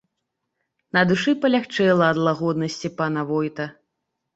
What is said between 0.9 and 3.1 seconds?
На душы палягчэла ад лагоднасці